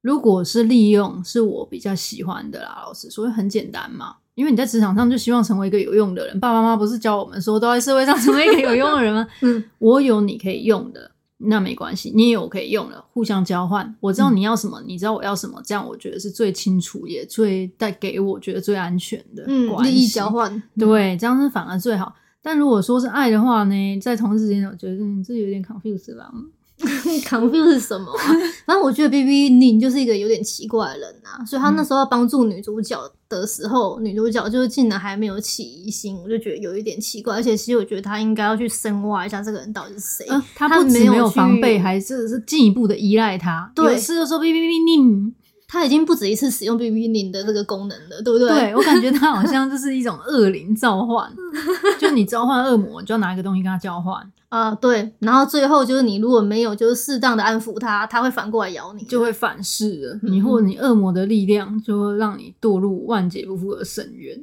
[0.00, 2.82] 如果是利用，是我比较喜欢的啦。
[2.86, 6.38] 老实说，很简单嘛，因为你在职场上就希望成为一个有用的人。
[6.38, 9.26] 爸爸妈妈不是教我们说，都在社会上成为一个有用的人吗？
[9.42, 11.10] 嗯，我有你可以用的。
[11.38, 13.94] 那没关系，你也有可以用了，互相交换。
[14.00, 19.90] 我知道你要什么，嗯、你知道我要什么，这样我觉得是最清楚，也最带给我觉得最安全的关系。
[19.90, 22.14] 利益交换，对，这样是反而最好。
[22.42, 26.32] 但如果说是爱的话呢，在同时间，我觉得你这有点 confuse 吧。
[27.26, 28.24] confuse 是什么啊？
[28.66, 37.34] 反正我觉得 BB 宁就是一个有点奇怪的人啊，所以他那时候要帮助女主角的时候，嗯、女主角就是竟然还没有起疑心，我就觉得有一点奇怪。
[37.34, 40.26] 而且其实我觉得他应该要去深挖一下这个人到底是谁。
[40.54, 43.70] 他不仅没有防备，还是是进一步的依赖他。
[43.74, 45.34] 对，有一次就说 BB 宁。
[45.70, 48.48] 他已经不止一次使用 BB 零的这个功能了，对不对？
[48.48, 51.30] 对，我感觉他好像就是一种恶灵召唤，
[52.00, 54.16] 就你召唤恶魔，你就要拿一个东西跟他交换
[54.48, 54.74] 啊、呃。
[54.76, 64.40] 对，然后最后就是你如果没有就是适当的安抚他，他会反过来咬你，就会反噬了你，或者你恶魔的力量就会让你堕入万劫不复的深渊。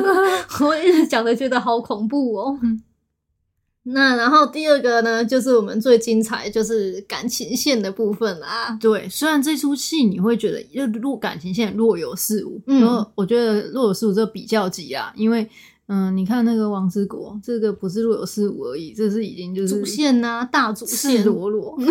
[0.60, 2.58] 我一直讲的觉得好恐怖哦。
[3.88, 8.76] 那然后第二个呢，就是我们最精彩，就是感情线的部分啦。
[8.80, 15.48] 对，虽然这出戏你会觉得又若感情线若有似无，嗯，然后我觉得若有似无这比较级啊，因为
[15.88, 21.78] 嗯，你看那个王之国，这个不是若有似无而已，这是已经就是主线呐、啊，大主线，赤裸裸。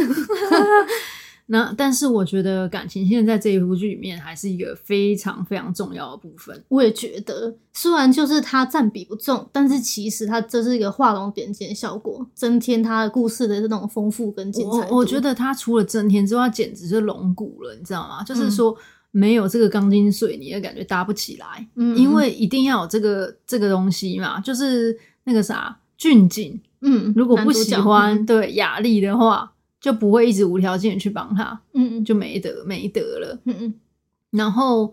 [1.48, 6.64] 那但是我觉得感情线在这一部剧里面还是一个非常非常重要的部分。
[6.70, 14.90] 我也觉得，虽然就是它占比不重，但是其实它这是一个画龙点睛的效果，增添它的故事的这种丰富跟精彩。
[14.90, 18.24] 我，我觉得它除了增添之外，简直是龙骨了，你知道吗？
[18.24, 18.76] 就是说
[19.12, 29.52] 没有这个钢筋水泥的感觉搭不起来，嗯，因为一定要有这个这个东西嘛，就是那个啥俊景，嗯，如果不喜欢、嗯、对雅丽的话。
[29.86, 33.74] 就不会一直无条件去帮他，嗯，就没得没得了，嗯嗯。
[34.32, 34.92] 然后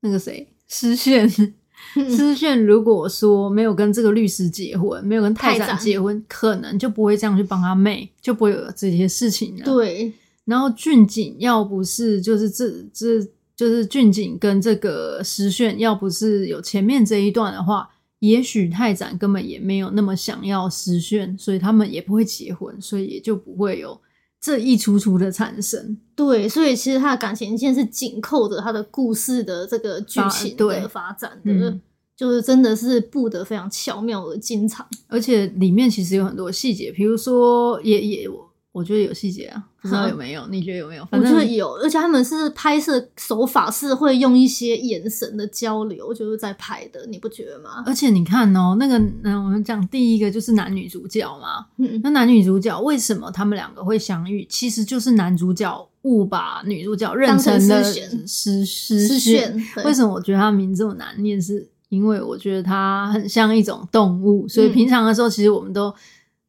[0.00, 9.66] 那个谁，诗炫，诗炫如果说没有跟这个律师结婚，没有跟泰展结婚，可能就不会这样去帮他妹，就不会有这些事情了。
[9.66, 10.10] 对。
[10.46, 13.22] 然后俊景要不是就是这这
[13.54, 17.86] 就是俊景跟这个诗炫，要不是有前面这一段的话，
[18.20, 24.00] 也许泰展根本也没有那么想要诗炫，所以他们也不会结婚，所以也就不会有。
[24.42, 31.80] 这一出出的产生，对，所以其实他的感情线是紧扣着他的故事的这个剧情的发展的，嗯、
[32.16, 38.28] 就是真的是布得非常巧妙而精彩，而且里面其实有很多细节，比如说也也
[38.72, 40.46] 我觉得有细节啊，不知道有没有？
[40.48, 41.04] 你觉得有没有？
[41.10, 47.84] 反正我觉得有，而且他们是拍摄手法是会用一些眼神的交流，就是在拍的，你不觉得吗？
[47.84, 54.46] 而且你看哦，那个，那我们讲第一个就是男女主角嘛，嗯，那男女主角为什么他们两个会相遇？
[54.48, 59.54] 其实就是男主角误把女主角认成了诗诗炫。
[59.84, 61.38] 为什么我觉得他名字这么难念？
[61.38, 65.94] 是因为我觉得他很像一种动物，所以平常的时候其实我们都。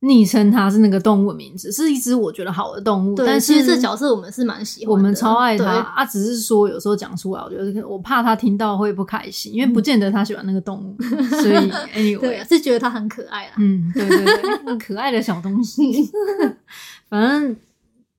[0.06, 3.16] 昵称它是那个动物的名字，是一只我觉得好的动物。
[3.16, 5.66] 但是其实这角色我们是蛮喜欢的，我们超爱它。
[5.66, 11.56] 啊，只是说有时候讲出来，我觉得我怕他听到会不开心，因为不见得他喜欢那个动物， 嗯、所以
[11.96, 13.54] anyway 对，是觉得它很可爱啊。
[13.58, 14.26] 嗯，对对
[14.66, 16.12] 对，可爱的小东西。
[17.08, 17.56] 反正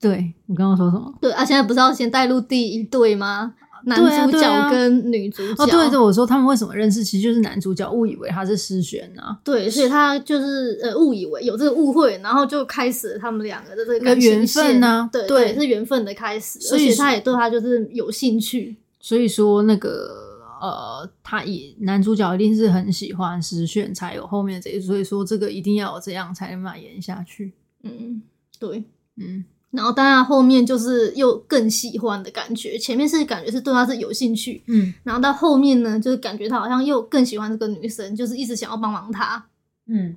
[0.01, 1.13] 对你刚刚说什么？
[1.21, 3.55] 对啊，现在不是要先带入第一对吗？
[3.87, 20.17] 男主角跟女主角，哦，对对，我说他们为什么认识，其实就是男主角误以为他是诗璇啊，对，所以他就是呃误以为有这个误会，然后就开始了他们两个的这个缘分啊，对对，是缘分的开始，所以他也对他就是有兴趣，所以说那个
[20.61, 28.23] 呃，他也男主角一定是很喜欢诗炫，才有后面这一，所以说这个一定要有这样才能把演下去，嗯，
[28.59, 28.85] 对，
[29.17, 29.45] 嗯。
[29.75, 39.47] 然后当然后面就是又更喜欢的感觉，前面是感觉是对他是有兴趣，嗯，然后到后面呢，就是感觉他好像又更喜欢这个女生，就是一直想要帮忙他，
[39.87, 40.17] 嗯。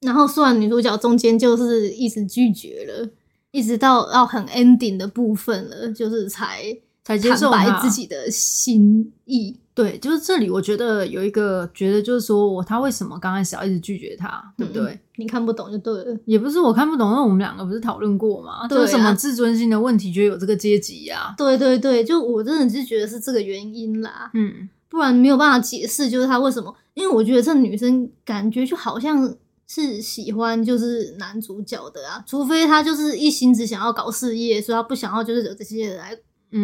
[0.00, 3.08] 然后虽然女主角中间就是一直拒绝了，
[3.50, 6.76] 一直到要很 ending 的部分了，就是才
[7.18, 9.56] 才坦白自己的心意。
[9.72, 14.82] 对，就是这里，我觉得有一个觉得，就是说我他为什么刚开始要一直拒绝他，对不对？
[14.82, 18.68] 嗯、你看不懂就对了，也不是我看不懂，因为我们两个不是讨论过吗？
[18.68, 21.34] 就是什么自尊心的问题，觉得有这个阶级呀？
[21.38, 26.74] 对对对，就我真的是觉得是这个原因啦，嗯，不然没有办法解释，就是他为什么？
[26.92, 29.34] 因为我觉得这女生感觉就好像
[29.66, 36.14] 是喜欢就是男主角的啊，除非他就是一心只想要搞事业，所以他不想要就是惹这些人来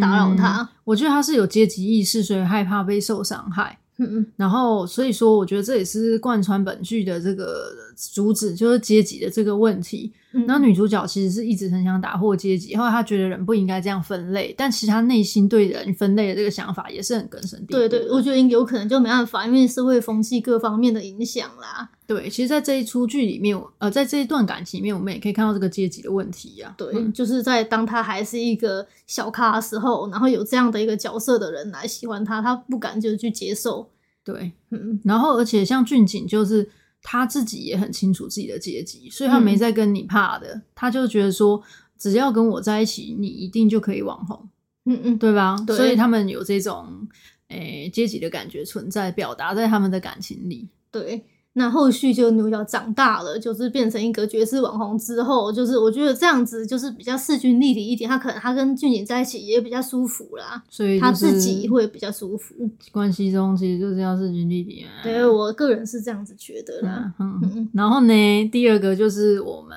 [0.01, 0.63] 打扰他。
[0.63, 3.79] 嗯，我觉得他是有阶级意识，所以害怕被受伤害。
[3.99, 7.71] 嗯嗯，然后所以说，我觉得这也是贯穿本剧的这个
[8.13, 10.13] 主旨，就是阶级的这个问题。
[10.47, 17.73] 那、嗯、女主角其实是一直很想打破阶级，后来她觉得人不应该这样分类，但其实她内心对人分类的这个想法也是很根深蒂固。
[17.73, 21.89] 对对，我觉得有可能就没办法，因为社会风气各方面的影响啦。
[22.07, 26.79] 对，其实，在这一出剧里面，呃，在这一段感情里面，我们也可以看到这个阶级的问题呀、啊。
[26.79, 33.89] 对，嗯、就是在当他还是一个小咖的时候，然后有这样的一个角色的人来喜欢他，他不敢就是去接受。
[34.23, 36.69] 对，嗯，然后而且像俊景，就是
[37.09, 41.63] 他自己也很清楚自己的阶级，所以他没在跟你怕的，嗯、他就觉得说，
[41.97, 44.49] 只要跟我在一起，你一定就可以网红，
[44.87, 45.57] 嗯嗯，对吧？
[45.65, 47.07] 对，所以他们有这种
[47.47, 51.25] 诶阶级的感觉存在，表达在他们的感情里，对。
[51.59, 58.09] 那后续就女主角长大了，就是变成一个绝世网红之后，就是我觉得这样子就是比较势均力敌一点。
[58.09, 62.55] 他可能他跟俊景在一起也比较舒服啦，所以他自己会比较舒服。
[62.93, 65.03] 关系中其实就是要势均力敌啊。
[65.03, 67.15] 对，我个人是这样子觉得啦。
[67.19, 67.69] 嗯嗯。
[67.73, 69.77] 然后呢，第二个就是我们。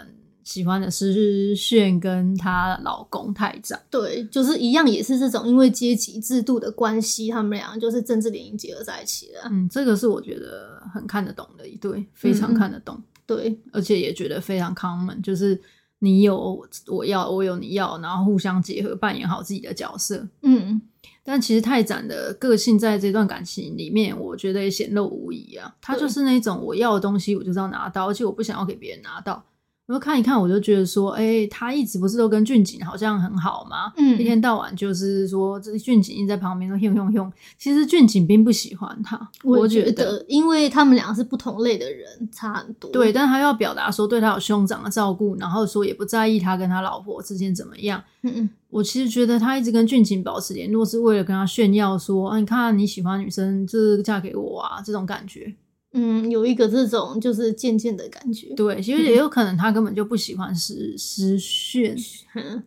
[0.50, 9.48] 喜欢的是炫跟她老公太宰，对，就是一样，也是这种因为阶级制度的关系，他们两个就是政治联姻结合在一起的。
[9.48, 12.96] 嗯，这个是我觉得很看得懂的一对，非常看得懂。
[12.96, 15.62] 嗯、对，而且也觉得非常 common，就是
[16.00, 20.28] 你有我要，我有你要，然后互相结合，扮演好自己的角色。
[20.42, 20.82] 嗯，
[21.24, 25.76] 但其实太宰的个性在这段感情里面，我觉得也显露无遗啊。
[25.80, 29.46] 他就是那种我要的东西，我就是要拿到，而且我不想要给别人拿到。
[29.89, 33.91] 我就看一看，我就觉得说，哎、欸，他一直不是都跟俊景好像很好吗？
[33.97, 37.34] 嗯，一天到晚就是说，这俊景一直在旁边都用用用。
[37.58, 42.91] 其实俊景并不喜欢他，我觉得，因为他们两个是不同类的人，差很多。
[42.91, 47.99] 对，但他要表达说对他有兄长的照顾，然后说也不在意他跟他老婆之间怎么样。
[48.21, 55.52] 嗯嗯，我其实觉得他一直跟俊景保持联络，是为了跟他炫耀说，啊，你看你喜欢女生，就是嫁给我啊，这种感觉。
[55.91, 58.54] 嗯，有一个这种就是渐渐的感觉。
[58.54, 61.97] 对，其实也有可能他根本就不喜欢诗诗炫，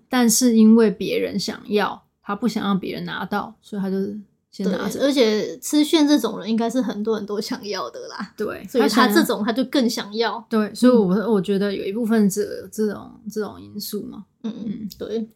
[0.08, 3.96] 但是因为别人想要，他不想让别人拿到，所以他就
[4.50, 5.00] 先拿着。
[5.02, 8.35] 而且诗炫这种人应该是很多人都想要的啦。
[8.37, 10.44] 对，所以他这种他就更想要。
[10.50, 14.24] 对，所以我我觉得有一部分这这种这种因素嘛。
[14.42, 15.28] 嗯嗯，对。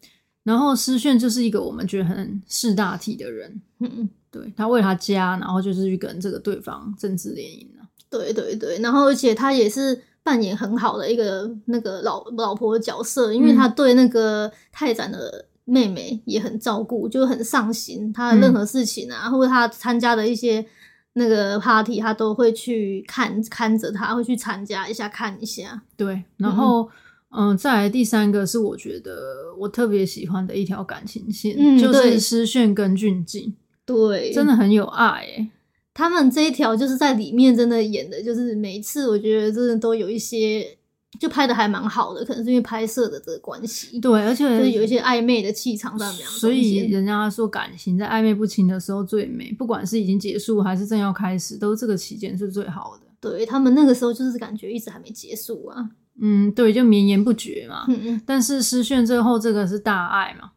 [0.43, 3.61] 然后诗炫就是一个我们觉得很识大体的人。
[3.79, 7.65] 嗯嗯，对，他为了他家，然后就是去跟这个对方政治联姻。
[8.09, 18.11] 对对对，然后而且他也是扮演很好的一个那个老老婆的角色，因为他对那个泰展的妹妹也很照顾，就很上心。
[18.13, 20.65] 他的任何事情啊，嗯、或者他参加的一些
[21.13, 25.81] 那个 party，他都会去看看着他，会去参加一下看一下。
[25.97, 26.89] 对，然后
[27.31, 33.53] 嗯、呃，再来第三个是我觉得我特别喜欢的一条感情线，嗯、就是诗炫跟俊景，
[33.85, 35.49] 对，真的很有爱诶。
[35.97, 40.77] 他们这一条就是在里面真的演的，就是每一次我觉得真的都有一些，
[41.19, 43.99] 就拍的还蛮好的，可能是因为拍摄的这个关系。
[43.99, 46.27] 对，而且就是有一些暧昧的气场在里面。
[46.27, 53.07] 所以人家说感情在暧昧不清的时候最美，不管是已经结束还是正要开始，都这个期间是最好的。
[53.19, 55.89] 对，他们那个时候就是感觉一直还没结束啊。
[56.21, 57.85] 嗯，对，就绵延不绝嘛。
[57.87, 58.21] 嗯嗯。
[58.23, 60.51] 但是诗炫最后这个是大爱嘛。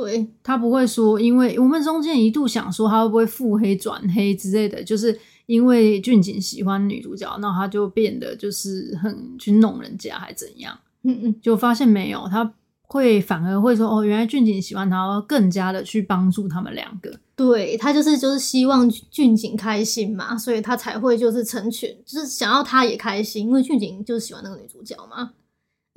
[0.00, 10.78] 对，他不会说，因为我们中间一度想说他会不会腹黑转黑之类的，就是因为俊景喜欢女主角，那他就变得就是很去弄人家还怎样？
[11.02, 17.12] 嗯嗯，就发现没有，他会反而会说哦，原来俊景喜欢他，更加的去帮助他们两个。
[17.34, 25.30] 对，他就是就是希望俊景开心嘛，所以他才会就是成全，就是想要他也开心，因为俊景就是喜欢那个女主角嘛。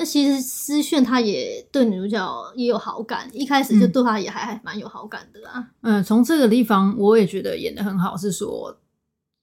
[0.02, 5.64] 那其实诗炫他也对女主角也有好感，一开始就对她也还还蛮有好感的啊。
[5.82, 8.76] 嗯，从这个地方我也觉得演的很好，是说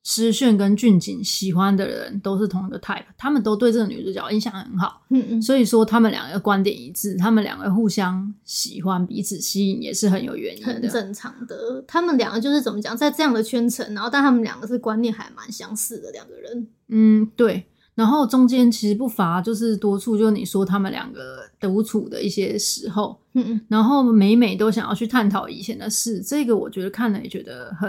[0.03, 5.01] 诗炫跟俊景喜欢的人都是同一个 type，他们都对这个女主角印象很好。
[5.11, 11.85] 嗯嗯，所以说他们两个观点一致，他们两个互相喜欢，彼此吸引也是很有原因的，很正常的。
[11.87, 16.67] 他们两个就是怎么讲，在这样的圈层，然后但他们两个是观念还蛮相似的两个人。
[16.89, 17.65] 嗯，对。
[17.99, 27.89] 然后中间其实不乏就是多处，就是你说他们两个独处的一些时候，嗯嗯，然后每每都想要去探讨以前的事，这个我觉得看了也觉得很，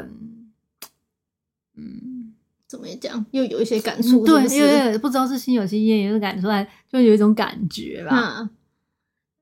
[1.77, 2.33] 嗯，
[2.67, 8.39] 怎么讲，又有一些感触，对，因为不知道是心有戚焉，也是感出来，就有一种感觉吧。
[8.39, 8.49] 嗯、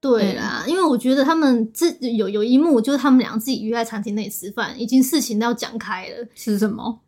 [0.02, 7.00] 对啦，嗯、因为我觉得他们自有有一幕，就是他们俩自己约在餐厅内吃饭，已经事情都要讲开了，吃什么？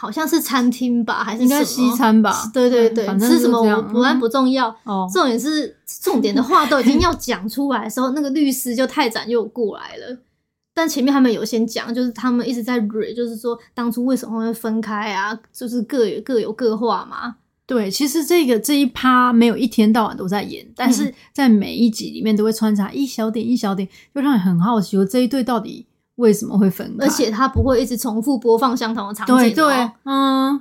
[0.00, 2.48] 好像是餐厅吧，还是应该西餐吧？
[2.54, 4.68] 对对对，反正吃什么我不然不重要。
[4.84, 10.18] 哦，重点是重点的话都已经要讲出来的时候，那个律师就太展又过来了。
[10.72, 15.36] 但前面他们有先讲，就是他们一直在蕊，就是说当初为什么会分开啊？
[15.52, 17.34] 就是各有各有各话嘛。
[17.66, 25.84] 对，其实这个这一趴没有一天到晚都在演，但是在每一集里面都会穿插一小点一小点，就让你很好奇，说这一对到底
[26.18, 27.06] 为什么会分开？
[27.06, 30.60] 而且它不会一直重复播放相同的场景，对对，嗯。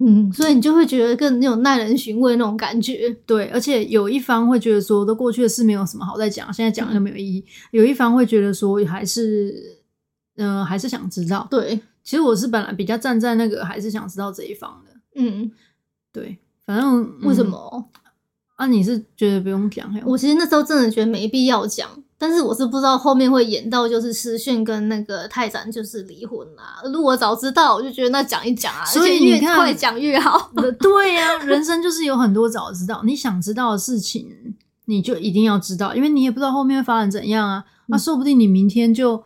[0.00, 3.10] 嗯，所以你就会觉得更那种耐人寻味那种感觉。
[3.26, 7.40] 对，而且有一方会觉得说，都过去的事没有什么好再讲，现在讲就没有意义。
[7.40, 9.80] 嗯、有一方会觉得说，还是，
[10.36, 11.48] 嗯、呃，还是想知道。
[11.50, 14.92] 对，其实我是本来比较站在那个还是想知道这一方的。
[15.16, 15.50] 嗯，
[16.12, 17.90] 对，反正、嗯、为什么？
[18.54, 19.92] 啊，你是觉得不用讲？
[20.06, 21.88] 我其实那时候真的觉得没必要讲。
[22.20, 26.82] 但是我是不知道后面会演到就是诗炫跟那个泰展就是离婚啊。
[26.92, 30.50] 如果早知道，我就觉得那讲一讲啊，所以越快讲越好。
[30.80, 34.28] 对呀、啊，人生就是有很多早知道，你想知道的事情，
[34.86, 37.64] 你就一定要知道，因为你也不知道后面会发展怎样啊。
[37.86, 39.22] 那、啊、说不定你明天就，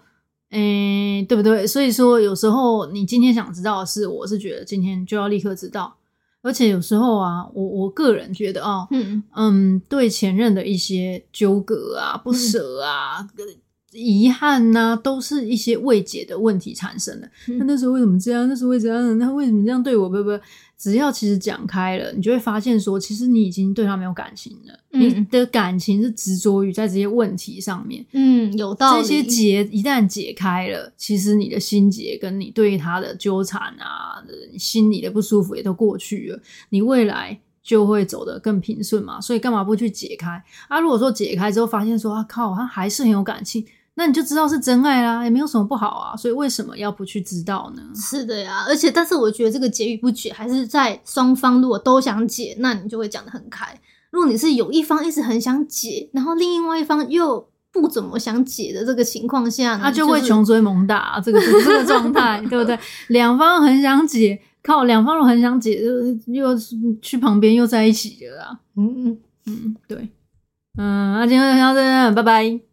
[0.50, 1.66] 诶、欸，对不对？
[1.66, 5.96] 所以说有时候你今天想知道的事，我是觉得今天就要立刻知道。
[6.42, 9.22] 而且有时候啊，我我个人觉得啊，嗯。
[9.34, 13.46] 嗯，对前任的一些纠葛啊、不舍啊、嗯、
[13.92, 17.30] 遗憾呐、啊，都是一些未解的问题产生的。
[17.46, 18.48] 那、嗯、那时候为什么这样？
[18.48, 19.14] 那时候为什么？
[19.14, 19.82] 那为什么这样？
[19.82, 20.08] 对我？
[20.08, 20.30] 不不。
[20.78, 24.76] 只要其实讲开了，你就会发现说，其实你已经对他没有感情了。
[24.90, 28.04] 嗯、你的感情是执着于在这些问题上面。
[28.10, 29.02] 嗯，有道理。
[29.02, 34.20] 这些结一旦解开了，其实你的心结跟你对他的纠缠啊，
[34.52, 36.40] 你心里的不舒服也都过去了，
[36.70, 39.20] 你未来就会走得更平顺嘛。
[39.20, 40.42] 所以干嘛不去解开？
[40.66, 43.64] 啊，如果说解开之后发现说，啊靠，他还是很有感情。
[43.94, 47.82] 那你就知道是真爱啦，也没有什么不好啊，所以为什么要不去知道呢？
[47.94, 53.78] 是的呀，而且但是我觉得这个解与不解，还是在双方如果都想解，那你就会讲得很开。
[54.10, 62.78] 如果你是有一方一直很想解，然后另外一方又不怎么想解的这个情况下，那就会穷追猛打这个这个状态，对不对？
[63.08, 66.58] 两方很想解，靠两方都很想解，又又
[67.02, 68.58] 去旁边又在一起了啦。
[68.76, 70.08] 嗯嗯嗯，对，
[70.78, 72.71] 嗯，那今天就到这，拜拜。